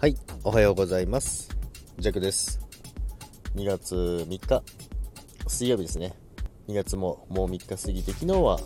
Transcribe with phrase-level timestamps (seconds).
[0.00, 1.50] はい、おはようございます。
[1.98, 2.58] ジャックです。
[3.54, 4.62] 2月3日、
[5.46, 6.14] 水曜日ですね。
[6.68, 8.58] 2月ももう3日過ぎて、昨日は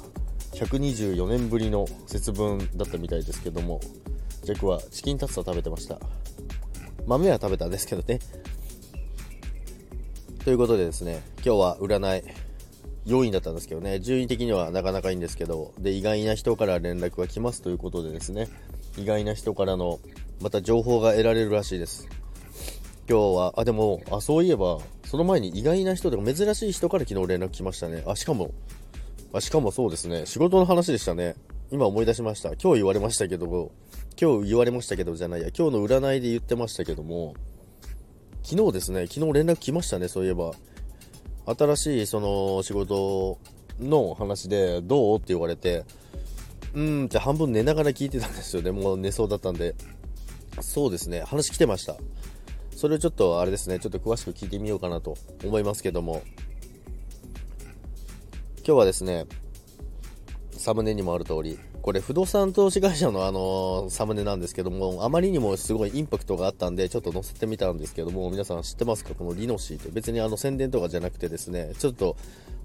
[0.52, 3.80] 124年ぶりの節分だったみたいですけども、
[4.44, 5.98] ジャックはチキンタツタ食べてました。
[7.04, 8.20] 豆は食べたんですけどね。
[10.44, 12.24] ということでですね、今日は占い、
[13.06, 18.48] 4位だったんですけどね、順位的にはなかなかいいんですけど、で、意外な人から連絡が来ますということでですね、
[18.96, 20.00] 意外な人からの
[20.40, 22.08] また情報が得られるらしいです。
[23.08, 28.02] 今日は、あ、でも、あ、そういえば、その前に意外な人とか珍しい人から昨日連絡来ましたね。
[28.06, 28.52] あ、しかも、
[29.32, 31.34] あ、しかもそうですね、仕事の話でしたね。
[31.70, 32.50] 今思い出しました。
[32.54, 33.72] 今日言われましたけども、
[34.20, 37.34] 今日言われましたけどじゃないや、今日の占いで言ってましたけども、
[38.42, 40.52] 昨日ですね、昨日連絡来ましたね、そういえば。
[41.46, 43.38] 新しいその仕事
[43.78, 45.16] の話でどう？
[45.16, 45.84] って言われて、
[46.74, 48.72] うんって半分寝ながら聞いてたんですよね。
[48.72, 49.74] もう寝そうだったんで。
[50.60, 51.96] そうですね、話来てました。
[52.76, 56.22] それをちょっとあれですね、ちょっと詳しく聞いてみようかなと思いますけども。
[58.58, 59.26] 今日はですね、
[60.64, 69.14] サムネにもある通り、これ不動産投資会社のあのサムネなんですけども、あまりにもすごいインパクトがあったんで、ちょっと載せてみたんですけども、皆さん知ってますか？
[69.14, 69.90] このリノシーって。
[69.90, 72.16] 別にあの宣伝とかじゃなくてですね、ちょっと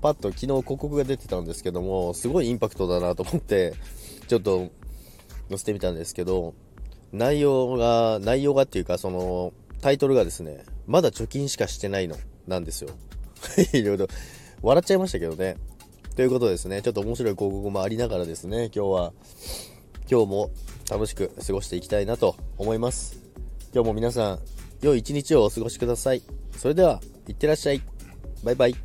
[0.01, 3.73] パッと昨日広告が出てたんですけども、すごいインパクトだなと思って、
[4.29, 4.69] ちょっと
[5.49, 6.53] 載せてみたんですけど、
[7.11, 12.15] 内容が、内容がっていうか、その、タイトルがですね、まだ貯金しかしてないの、
[12.47, 12.91] なんですよ。
[13.73, 14.07] いろいろ、
[14.61, 15.57] 笑っちゃいましたけどね。
[16.15, 19.13] ということですね、ちょっと面白い広告もありながらですね、今日は、
[20.09, 20.51] 今日も
[20.89, 23.19] 楽しく過ごしていきたいなと思います。
[23.73, 24.39] 今日も皆さん、
[24.81, 26.23] 良い一日をお過ごしください。
[26.57, 27.81] それでは、いってらっしゃい。
[28.43, 28.75] バイバイ。